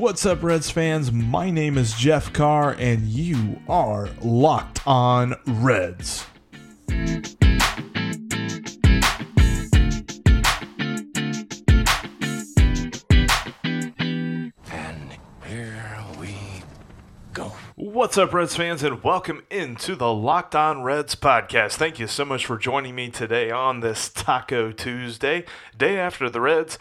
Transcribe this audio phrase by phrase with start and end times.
[0.00, 1.12] What's up, Reds fans?
[1.12, 6.24] My name is Jeff Carr, and you are locked on Reds.
[6.88, 7.20] And
[15.44, 16.34] here we
[17.34, 17.52] go.
[17.76, 21.74] What's up, Reds fans, and welcome into the Locked On Reds podcast.
[21.74, 25.44] Thank you so much for joining me today on this Taco Tuesday,
[25.76, 26.78] day after the Reds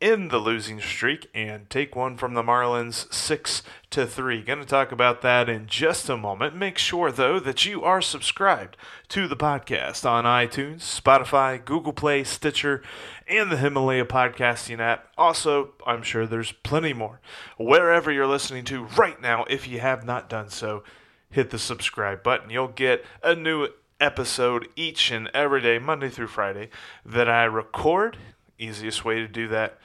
[0.00, 4.42] in the losing streak and take one from the Marlins 6 to 3.
[4.42, 6.54] Going to talk about that in just a moment.
[6.54, 8.76] Make sure though that you are subscribed
[9.08, 12.82] to the podcast on iTunes, Spotify, Google Play, Stitcher,
[13.26, 15.08] and the Himalaya podcasting app.
[15.16, 17.20] Also, I'm sure there's plenty more.
[17.58, 20.84] Wherever you're listening to right now, if you have not done so,
[21.30, 22.50] hit the subscribe button.
[22.50, 26.68] You'll get a new episode each and every day, Monday through Friday,
[27.04, 28.18] that I record
[28.58, 29.78] easiest way to do that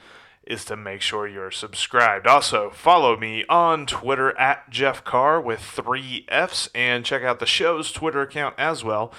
[0.46, 2.26] is to make sure you're subscribed.
[2.26, 7.46] Also, follow me on Twitter at Jeff Carr with three F's and check out the
[7.46, 9.12] show's Twitter account as well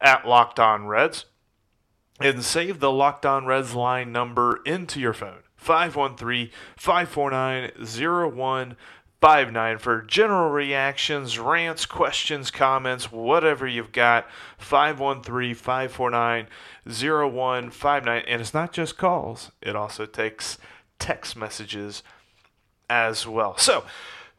[0.00, 1.26] at Locked On Reds.
[2.18, 7.72] And save the Locked On Reds line number into your phone 513 549
[9.20, 14.26] 0159 for general reactions, rants, questions, comments, whatever you've got.
[14.58, 16.46] 513 549
[16.86, 18.22] 0159.
[18.26, 20.58] And it's not just calls, it also takes
[20.98, 22.02] text messages
[22.88, 23.58] as well.
[23.58, 23.84] So,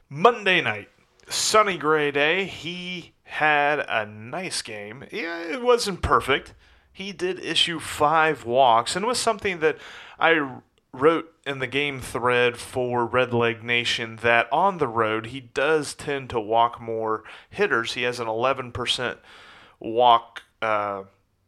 [0.09, 0.89] Monday night,
[1.29, 2.45] Sonny Gray day.
[2.45, 5.05] He had a nice game.
[5.11, 6.53] Yeah, it wasn't perfect.
[6.91, 9.77] He did issue five walks, and it was something that
[10.19, 10.57] I
[10.93, 16.29] wrote in the game thread for Redleg Nation that on the road he does tend
[16.31, 17.93] to walk more hitters.
[17.93, 19.17] He has an 11%
[19.79, 21.03] walk uh,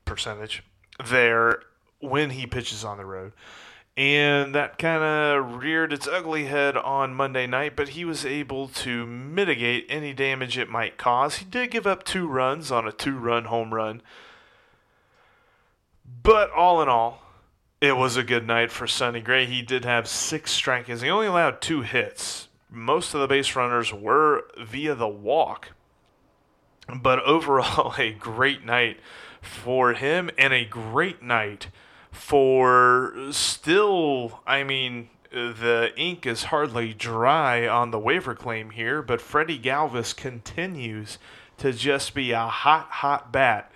[0.05, 0.63] percentage
[1.05, 1.61] there
[1.99, 3.33] when he pitches on the road.
[3.95, 8.67] And that kind of reared its ugly head on Monday night, but he was able
[8.69, 11.35] to mitigate any damage it might cause.
[11.35, 14.01] He did give up two runs on a two run home run.
[16.23, 17.22] But all in all,
[17.83, 19.45] it was a good night for Sonny Gray.
[19.45, 21.03] He did have six strikeouts.
[21.03, 22.47] He only allowed two hits.
[22.71, 25.71] Most of the base runners were via the walk.
[26.95, 29.01] But overall, a great night
[29.41, 31.67] for him and a great night
[32.09, 39.19] for still, I mean, the ink is hardly dry on the waiver claim here, but
[39.19, 41.17] Freddy Galvis continues
[41.57, 43.72] to just be a hot, hot bat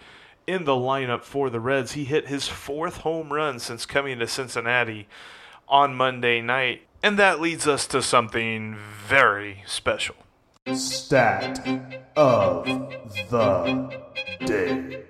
[0.48, 1.92] in the lineup for the Reds.
[1.92, 5.08] He hit his fourth home run since coming to Cincinnati
[5.68, 10.16] on Monday night, and that leads us to something very special.
[10.74, 11.60] Stat
[12.16, 12.66] of
[13.30, 14.02] the
[14.46, 15.04] day.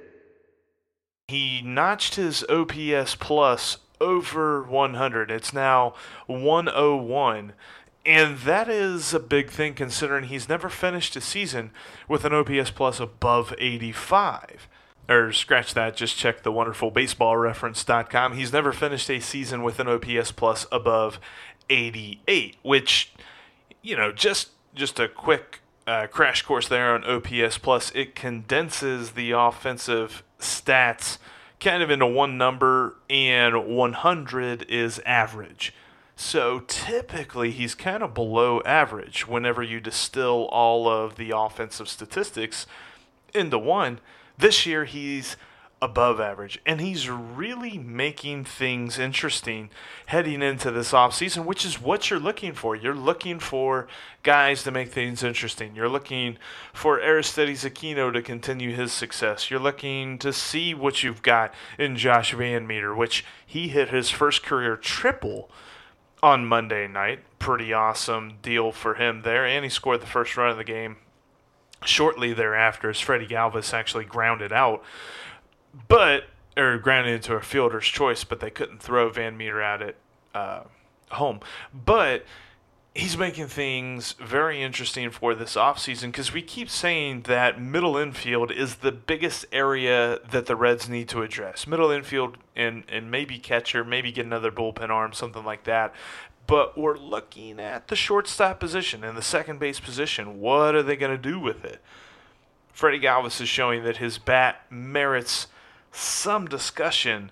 [1.28, 5.32] He notched his OPS plus over 100.
[5.32, 5.94] It's now
[6.28, 7.54] 101.
[8.06, 11.72] And that is a big thing considering he's never finished a season
[12.08, 14.70] with an OPS plus above 85.
[15.10, 18.34] Or scratch that, just check the wonderful wonderfulbaseballreference.com.
[18.34, 21.20] He's never finished a season with an OPS plus above
[21.70, 23.14] 88, which,
[23.82, 27.92] you know, just just a quick uh, crash course there on OPS plus.
[27.96, 31.18] It condenses the offensive stats
[31.60, 35.74] kind of into one number, and 100 is average.
[36.16, 42.66] So typically, he's kind of below average whenever you distill all of the offensive statistics
[43.34, 44.00] into one.
[44.38, 45.36] This year, he's
[45.82, 49.70] above average, and he's really making things interesting
[50.08, 52.76] heading into this offseason, which is what you're looking for.
[52.76, 53.88] You're looking for
[54.24, 55.76] guys to make things interesting.
[55.76, 56.38] You're looking
[56.74, 59.52] for Aristides Aquino to continue his success.
[59.52, 64.44] You're looking to see what you've got in Josh VanMeter, which he hit his first
[64.44, 65.50] career triple
[66.24, 67.20] on Monday night.
[67.38, 70.98] Pretty awesome deal for him there, and he scored the first run of the game
[71.86, 74.84] shortly thereafter as Freddy Galvis actually grounded out
[75.88, 76.26] but
[76.56, 79.96] or grounded into a fielder's choice, but they couldn't throw VanMeter at it
[80.34, 80.62] uh,
[81.12, 81.40] home.
[81.74, 82.26] But
[82.96, 88.52] he's making things very interesting for this offseason because we keep saying that middle infield
[88.52, 91.68] is the biggest area that the Reds need to address.
[91.68, 95.94] Middle infield and, and maybe catcher, maybe get another bullpen arm, something like that.
[96.48, 100.40] But we're looking at the shortstop position and the second base position.
[100.40, 101.82] What are they going to do with it?
[102.72, 105.48] Freddy Galvis is showing that his bat merits
[105.92, 107.32] some discussion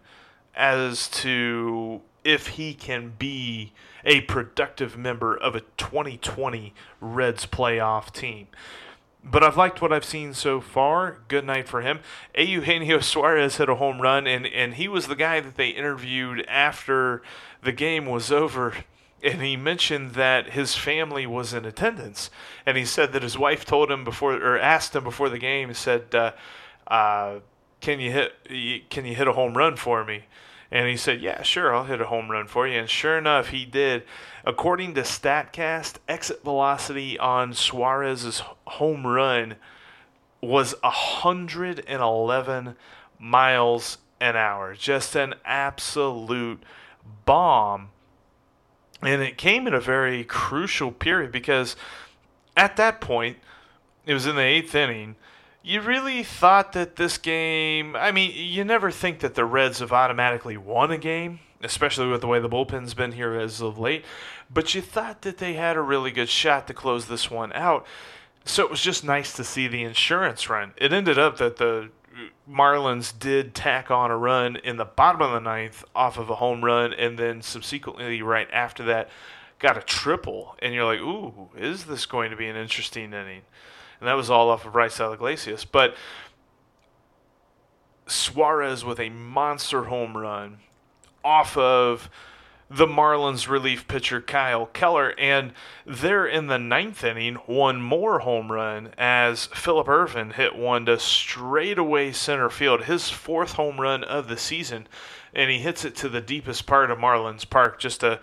[0.55, 3.71] as to if he can be
[4.03, 8.47] a productive member of a 2020 Reds playoff team.
[9.23, 11.19] But I've liked what I've seen so far.
[11.27, 11.99] Good night for him.
[12.37, 16.45] Eugenio Suarez hit a home run, and, and he was the guy that they interviewed
[16.47, 17.23] after
[17.63, 18.73] the game was over.
[19.23, 22.29] And he mentioned that his family was in attendance.
[22.65, 25.69] And he said that his wife told him before, or asked him before the game,
[25.69, 26.31] He said, uh,
[26.87, 27.39] uh,
[27.81, 28.89] "Can you hit?
[28.89, 30.25] Can you hit a home run for me?"
[30.71, 32.79] And he said, Yeah, sure, I'll hit a home run for you.
[32.79, 34.03] And sure enough, he did.
[34.43, 39.55] According to StatCast, exit velocity on Suarez's home run
[40.41, 42.75] was 111
[43.19, 44.75] miles an hour.
[44.75, 46.61] Just an absolute
[47.25, 47.89] bomb.
[49.01, 51.75] And it came in a very crucial period because
[52.55, 53.37] at that point,
[54.05, 55.15] it was in the eighth inning
[55.65, 57.95] you really thought that this game.
[57.95, 62.21] I mean, you never think that the Reds have automatically won a game, especially with
[62.21, 64.05] the way the bullpen's been here as of late.
[64.53, 67.85] But you thought that they had a really good shot to close this one out.
[68.45, 70.73] So it was just nice to see the insurance run.
[70.77, 71.89] It ended up that the
[72.49, 76.35] Marlins did tack on a run in the bottom of the ninth off of a
[76.35, 79.09] home run, and then subsequently, right after that,
[79.59, 80.55] got a triple.
[80.59, 83.41] And you're like, ooh, is this going to be an interesting inning?
[83.99, 85.65] and that was all off of Raisel Iglesias.
[85.65, 85.95] But
[88.07, 90.59] Suarez with a monster home run
[91.23, 92.09] off of
[92.69, 95.53] the Marlins relief pitcher Kyle Keller, and
[95.85, 100.97] there in the ninth inning, one more home run as Phillip Ervin hit one to
[100.97, 104.87] straightaway center field, his fourth home run of the season,
[105.33, 107.79] and he hits it to the deepest part of Marlins Park.
[107.79, 108.19] Just a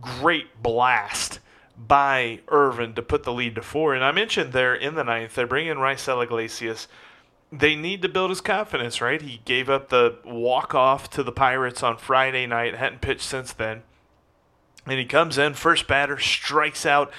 [0.00, 1.40] great blast
[1.76, 3.94] by Ervin to put the lead to four.
[3.94, 6.86] And I mentioned there in the ninth, they bring in Raisel Iglesias.
[7.52, 9.20] They need to build his confidence, right?
[9.20, 13.52] He gave up the walk off to the Pirates on Friday night, hadn't pitched since
[13.52, 13.82] then.
[14.86, 17.12] And he comes in, first batter, strikes out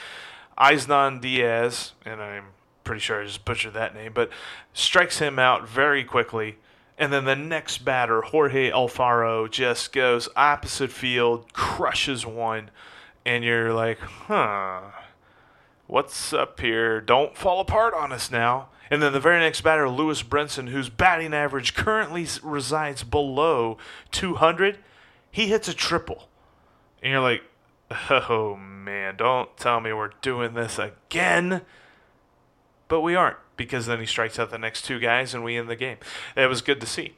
[0.57, 2.45] Isnan Diaz, and I'm
[2.83, 4.29] pretty sure I just butchered that name, but
[4.73, 6.57] strikes him out very quickly.
[6.97, 12.71] And then the next batter, Jorge Alfaro, just goes opposite field, crushes one
[13.25, 14.81] and you're like, huh,
[15.91, 17.01] what's up here?
[17.01, 18.69] Don't fall apart on us now.
[18.89, 23.77] And then the very next batter, Lewis Brinson, whose batting average currently resides below
[24.11, 24.79] 200,
[25.29, 26.29] he hits a triple.
[27.03, 27.43] And you're like,
[28.09, 31.61] oh man, don't tell me we're doing this again.
[32.87, 35.69] But we aren't, because then he strikes out the next two guys and we end
[35.69, 35.97] the game.
[36.37, 37.15] It was good to see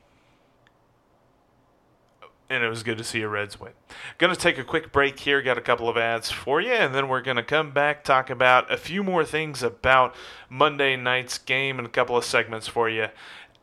[2.50, 3.72] and it was good to see a Reds win.
[4.18, 6.94] Going to take a quick break here, got a couple of ads for you, and
[6.94, 10.16] then we're going to come back, talk about a few more things about
[10.50, 13.08] Monday night's game and a couple of segments for you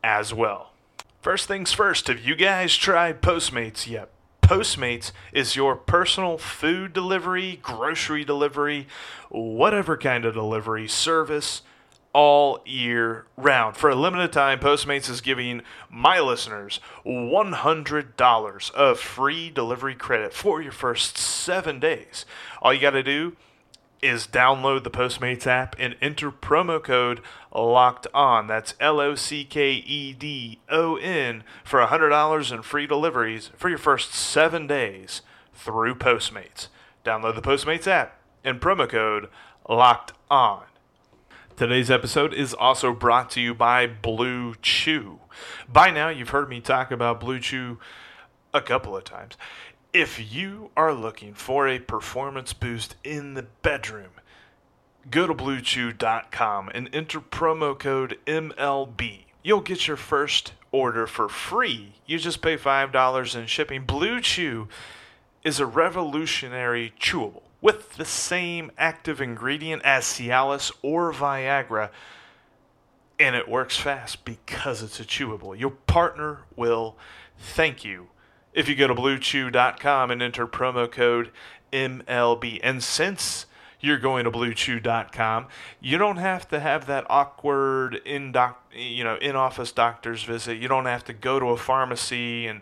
[0.03, 0.73] as well.
[1.21, 4.09] First things first, have you guys tried Postmates yet?
[4.41, 8.87] Postmates is your personal food delivery, grocery delivery,
[9.29, 11.61] whatever kind of delivery service
[12.13, 13.77] all year round.
[13.77, 20.61] For a limited time, Postmates is giving my listeners $100 of free delivery credit for
[20.61, 22.25] your first seven days.
[22.61, 23.35] All you got to do
[24.01, 27.21] is download the Postmates app and enter promo code
[27.53, 28.47] locked on.
[28.47, 33.69] That's L O C K E D O N for $100 in free deliveries for
[33.69, 35.21] your first seven days
[35.53, 36.67] through Postmates.
[37.05, 39.27] Download the Postmates app and promo code
[39.69, 40.63] locked on.
[41.55, 45.19] Today's episode is also brought to you by Blue Chew.
[45.71, 47.77] By now, you've heard me talk about Blue Chew
[48.53, 49.37] a couple of times.
[49.93, 54.11] If you are looking for a performance boost in the bedroom,
[55.09, 59.25] go to bluechew.com and enter promo code MLB.
[59.43, 61.93] You'll get your first order for free.
[62.07, 63.83] You just pay $5 in shipping.
[63.83, 64.67] Blue Chew
[65.43, 71.89] is a revolutionary chewable with the same active ingredient as Cialis or Viagra,
[73.19, 75.57] and it works fast because it's a chewable.
[75.57, 76.97] Your partner will
[77.37, 78.07] thank you
[78.53, 81.31] if you go to bluechew.com and enter promo code
[81.71, 82.59] MLB.
[82.63, 83.45] And since
[83.79, 85.47] you're going to bluechew.com,
[85.79, 90.57] you don't have to have that awkward in doc, you know, in-office doctor's visit.
[90.57, 92.61] You don't have to go to a pharmacy and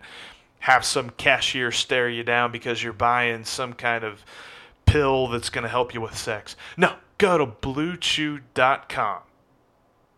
[0.59, 4.23] have some cashier stare you down because you're buying some kind of
[4.89, 6.55] pill that's going to help you with sex.
[6.75, 9.19] No, go to bluechew.com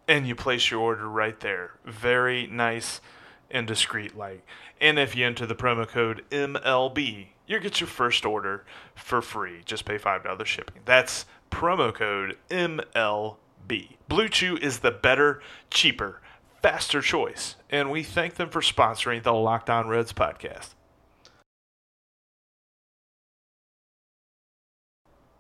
[0.08, 1.74] and you place your order right there.
[1.86, 3.01] Very nice
[3.50, 4.46] and discreet like.
[4.80, 9.62] And if you enter the promo code MLB, you get your first order for free.
[9.66, 10.82] Just pay $5 shipping.
[10.86, 13.98] That's promo code MLB.
[14.08, 16.22] Blue Chew is the better, cheaper,
[16.62, 20.75] faster choice, and we thank them for sponsoring the Locked On Reds podcast.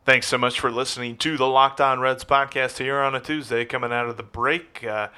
[0.03, 3.65] Thanks so much for listening to the Locked On Reds podcast here on a Tuesday
[3.65, 4.83] coming out of the break.
[4.83, 5.09] Uh,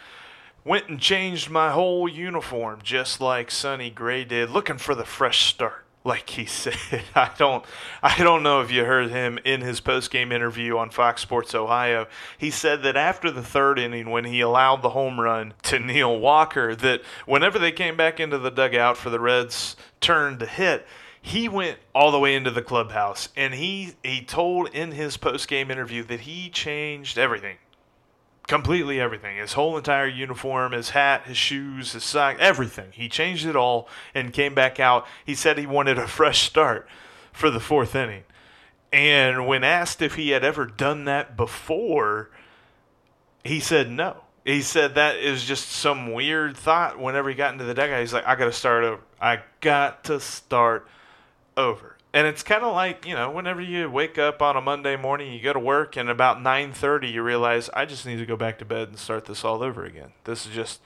[0.66, 5.46] went and changed my whole uniform just like Sonny Gray did, looking for the fresh
[5.46, 5.86] start.
[6.04, 6.76] Like he said,
[7.16, 7.64] I don't,
[8.02, 12.06] I don't know if you heard him in his post-game interview on Fox Sports Ohio.
[12.38, 16.20] He said that after the third inning, when he allowed the home run to Neil
[16.20, 20.86] Walker, that whenever they came back into the dugout for the Reds' turn to hit,
[21.26, 25.48] he went all the way into the clubhouse and he he told in his post
[25.48, 27.56] game interview that he changed everything.
[28.46, 29.38] Completely everything.
[29.38, 32.92] His whole entire uniform, his hat, his shoes, his sock, everything.
[32.92, 35.08] He changed it all and came back out.
[35.26, 36.90] He said he wanted a fresh start
[37.32, 38.26] for the fourth inning.
[38.92, 42.32] And when asked if he had ever done that before,
[43.46, 44.26] he said no.
[44.44, 48.02] He said that is just some weird thought whenever he got into the dugout.
[48.02, 49.02] He's like, I got to start over.
[49.22, 50.86] I got to start
[51.58, 51.98] over.
[52.14, 55.34] And it's kind of like, you know, whenever you wake up on a Monday morning,
[55.34, 58.60] you go to work and about 9:30 you realize I just need to go back
[58.60, 60.14] to bed and start this all over again.
[60.24, 60.82] This is just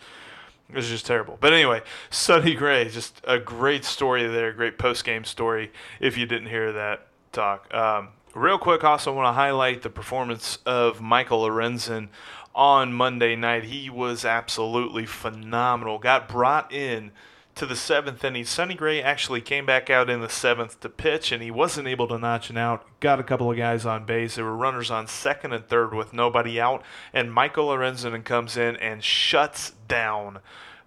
[0.69, 1.37] this is just terrible.
[1.39, 6.47] But anyway, Sonny Gray, just a great story there, great post-game story if you didn't
[6.47, 7.73] hear that talk.
[7.73, 12.07] Um, real quick, also want to highlight the performance of Michael Lorenzen
[12.55, 13.65] on Monday night.
[13.65, 15.99] He was absolutely phenomenal.
[15.99, 17.11] Got brought in
[17.57, 18.45] to the seventh inning.
[18.45, 22.07] Sonny Gray actually came back out in the seventh to pitch, and he wasn't able
[22.07, 22.85] to notch it out.
[22.99, 24.35] Got a couple of guys on base.
[24.35, 26.83] There were runners on second and third with nobody out,
[27.13, 30.39] and Michael Lorenzen comes in and shuts down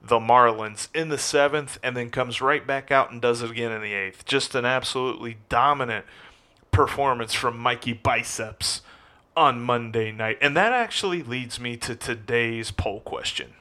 [0.02, 3.72] the Marlins in the seventh, and then comes right back out and does it again
[3.72, 4.24] in the eighth.
[4.24, 6.06] Just an absolutely dominant
[6.70, 8.80] performance from Mikey Biceps
[9.36, 10.38] on Monday night.
[10.40, 13.54] And that actually leads me to today's poll question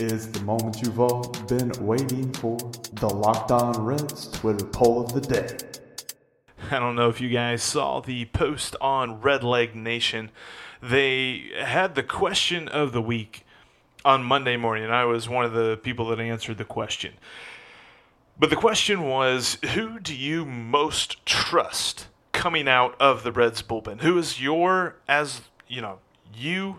[0.00, 2.56] is the moment you've all been waiting for
[2.94, 5.56] the Locked On Reds Twitter poll of the day.
[6.70, 10.30] I don't know if you guys saw the post on Redleg Nation.
[10.82, 13.44] They had the question of the week
[14.04, 17.14] on Monday morning, and I was one of the people that answered the question.
[18.38, 24.00] But the question was who do you most trust coming out of the Reds bullpen?
[24.00, 25.98] Who is your, as you know,
[26.34, 26.78] you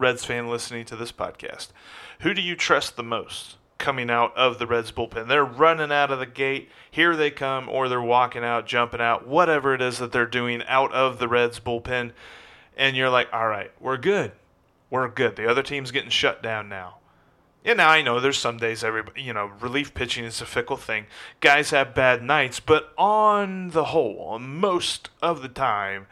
[0.00, 1.68] Reds fan listening to this podcast,
[2.20, 5.28] who do you trust the most coming out of the Reds bullpen?
[5.28, 6.70] They're running out of the gate.
[6.90, 10.62] Here they come, or they're walking out, jumping out, whatever it is that they're doing
[10.66, 12.12] out of the Reds bullpen.
[12.78, 14.32] And you're like, all right, we're good.
[14.88, 15.36] We're good.
[15.36, 16.96] The other team's getting shut down now.
[17.62, 20.78] And now I know there's some days every you know, relief pitching is a fickle
[20.78, 21.04] thing.
[21.40, 26.06] Guys have bad nights, but on the whole, most of the time,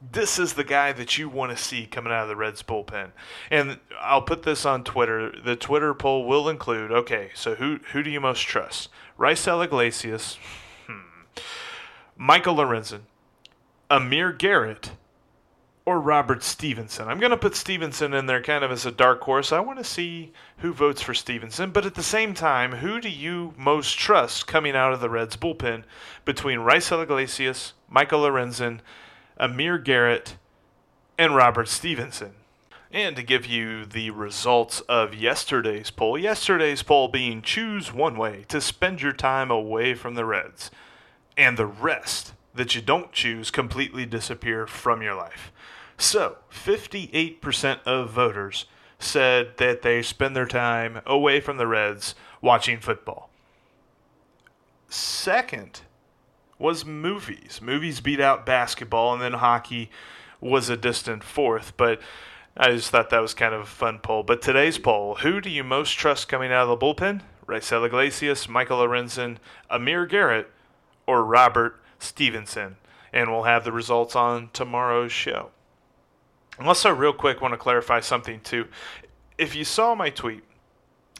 [0.00, 3.10] this is the guy that you want to see coming out of the Reds bullpen.
[3.50, 5.30] And I'll put this on Twitter.
[5.30, 8.88] The Twitter poll will include okay, so who who do you most trust?
[9.18, 10.38] Raisel Iglesias,
[10.86, 11.00] hmm,
[12.16, 13.02] Michael Lorenzen,
[13.90, 14.92] Amir Garrett,
[15.84, 17.08] or Robert Stephenson.
[17.08, 19.52] I'm going to put Stephenson in there kind of as a dark horse.
[19.52, 23.10] I want to see who votes for Stephenson, but at the same time, who do
[23.10, 25.84] you most trust coming out of the Reds bullpen
[26.24, 28.80] between Raisel Iglesias, Michael Lorenzen,
[29.40, 30.36] Amir Garrett,
[31.18, 32.34] and Robert Stephenson.
[32.92, 38.44] And to give you the results of yesterday's poll, yesterday's poll being choose one way
[38.48, 40.70] to spend your time away from the Reds,
[41.38, 45.52] and the rest that you don't choose completely disappear from your life.
[45.96, 48.66] So, 58% of voters
[48.98, 53.30] said that they spend their time away from the Reds watching football.
[54.90, 55.80] Second
[56.60, 57.60] was movies.
[57.62, 59.90] Movies beat out basketball, and then hockey
[60.40, 61.76] was a distant fourth.
[61.76, 62.00] But
[62.56, 64.22] I just thought that was kind of a fun poll.
[64.22, 67.22] But today's poll who do you most trust coming out of the bullpen?
[67.46, 69.38] Raisel Iglesias, Michael Lorenzen,
[69.68, 70.52] Amir Garrett,
[71.06, 72.76] or Robert Stephenson?
[73.12, 75.50] And we'll have the results on tomorrow's show.
[76.58, 78.68] And also, real quick, want to clarify something too.
[79.38, 80.44] If you saw my tweet,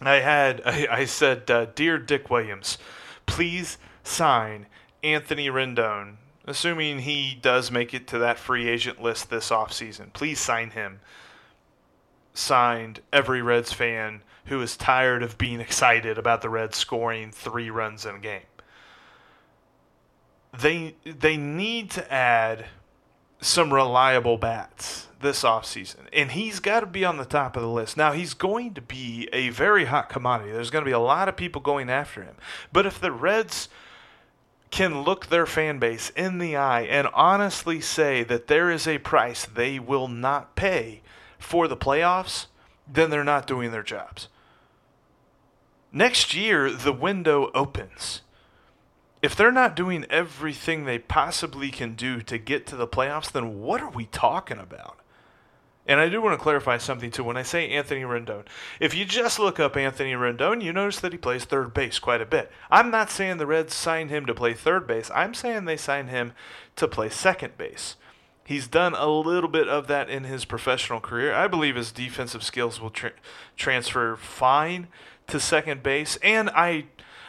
[0.02, 2.76] I had I, I said, uh, "Dear Dick Williams,
[3.25, 4.66] please sign
[5.02, 6.16] Anthony Rendon,
[6.47, 11.00] assuming he does make it to that free agent list this offseason, please sign him.
[12.33, 17.71] Signed every Reds fan who is tired of being excited about the Reds scoring three
[17.71, 18.42] runs in a game.
[20.59, 22.66] They they need to add
[23.40, 26.07] some reliable bats this offseason.
[26.12, 27.97] And he's got to be on the top of the list.
[27.97, 30.52] Now, he's going to be a very hot commodity.
[30.52, 32.37] There's going to be a lot of people going after him.
[32.73, 33.69] But if the Reds
[34.71, 38.99] can look their fan base in the eye and honestly say that there is a
[38.99, 41.03] price they will not pay
[41.39, 42.47] for the playoffs,
[42.87, 44.29] then they're not doing their jobs.
[45.93, 48.23] Next year, the window opens.
[49.23, 53.61] If they're not doing everything they possibly can do to get to the playoffs, then
[53.61, 55.00] what are we talking about?
[55.90, 57.25] And I do want to clarify something too.
[57.25, 58.44] When I say Anthony Rendon,
[58.78, 62.20] if you just look up Anthony Rendon, you notice that he plays third base quite
[62.20, 62.49] a bit.
[62.70, 65.11] I'm not saying the Reds signed him to play third base.
[65.12, 66.32] I'm saying they signed him
[66.76, 67.97] to play second base.
[68.47, 71.35] He's done a little bit of that in his professional career.
[71.35, 73.14] I believe his defensive skills will tra-
[73.56, 74.87] transfer fine
[75.26, 76.85] to second base, and I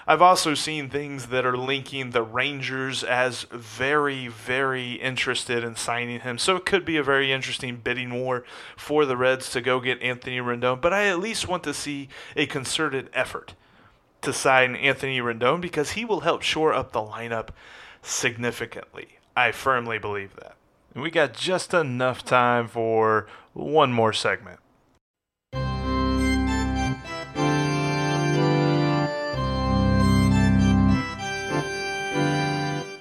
[0.07, 6.21] I've also seen things that are linking the Rangers as very, very interested in signing
[6.21, 6.37] him.
[6.37, 8.43] So it could be a very interesting bidding war
[8.75, 10.81] for the Reds to go get Anthony Rendon.
[10.81, 13.53] But I at least want to see a concerted effort
[14.21, 17.49] to sign Anthony Rendon because he will help shore up the lineup
[18.01, 19.19] significantly.
[19.35, 20.55] I firmly believe that.
[20.93, 24.60] And we got just enough time for one more segment.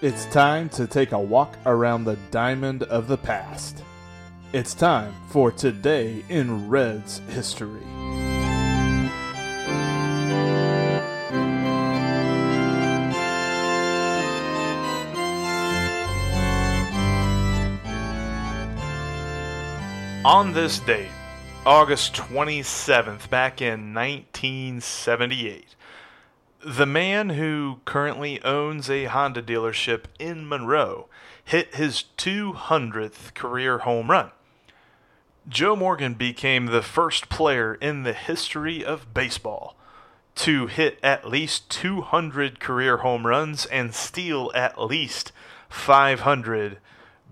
[0.02, 3.84] It's time to take a walk around the diamond of the past.
[4.54, 7.82] It's time for Today in Reds History.
[20.24, 21.10] On this date,
[21.66, 25.74] August 27th, back in 1978,
[26.64, 31.08] the man who currently owns a Honda dealership in Monroe
[31.44, 34.30] hit his 200th career home run.
[35.48, 39.74] Joe Morgan became the first player in the history of baseball
[40.36, 45.32] to hit at least 200 career home runs and steal at least
[45.68, 46.78] 500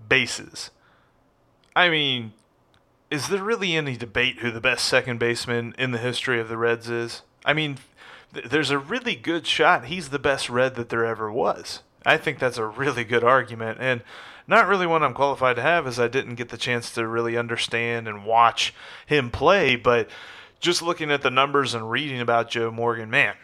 [0.07, 0.71] bases.
[1.75, 2.33] I mean,
[3.09, 6.57] is there really any debate who the best second baseman in the history of the
[6.57, 7.21] Reds is?
[7.45, 7.77] I mean,
[8.31, 11.81] there's a really good shot he's the best red that there ever was.
[12.05, 14.01] I think that's a really good argument, and
[14.47, 17.37] not really one I'm qualified to have, as I didn't get the chance to really
[17.37, 18.73] understand and watch
[19.05, 19.75] him play.
[19.75, 20.09] But
[20.59, 23.35] just looking at the numbers and reading about Joe Morgan, man,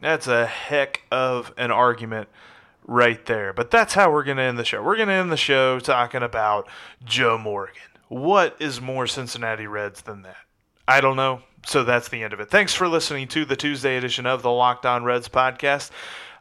[0.00, 2.28] that's a heck of an argument
[2.86, 3.52] right there.
[3.52, 4.82] But that's how we're going to end the show.
[4.82, 6.68] We're going to end the show talking about
[7.04, 7.80] Joe Morgan.
[8.08, 10.36] What is more Cincinnati Reds than that?
[10.86, 12.50] I don't know so that's the end of it.
[12.50, 15.90] Thanks for listening to the Tuesday edition of the Locked On Reds podcast.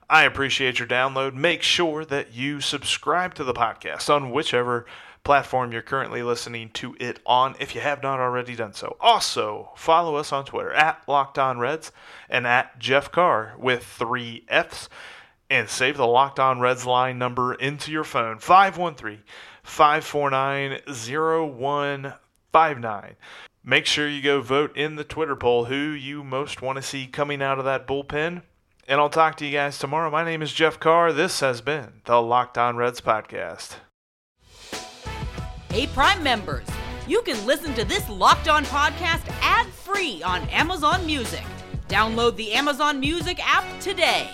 [0.10, 1.34] I appreciate your download.
[1.34, 4.86] Make sure that you subscribe to the podcast on whichever
[5.24, 8.98] platform you're currently listening to it on if you have not already done so.
[9.00, 11.92] Also, follow us on Twitter at Locked On Reds
[12.30, 14.90] and at Jeff Carr with three F's.
[15.50, 19.24] And save the Locked On Reds line number into your phone 513
[19.64, 23.16] 549 0159.
[23.66, 27.08] Make sure you go vote in the Twitter poll who you most want to see
[27.08, 28.42] coming out of that bullpen.
[28.90, 30.12] And I'll talk to you guys tomorrow.
[30.12, 31.14] My name is Jeff Carr.
[31.14, 33.76] This has been the Locked On Reds podcast.
[35.70, 36.68] Hey, Prime members,
[37.08, 41.46] you can listen to this Locked On podcast ad free on Amazon Music.
[41.88, 44.30] Download the Amazon Music app today.